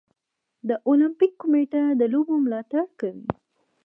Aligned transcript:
د 0.67 0.69
المپیک 0.89 1.33
کمیټه 1.41 1.83
د 1.99 2.01
لوبو 2.13 2.35
ملاتړ 2.45 2.83
کوي. 2.99 3.25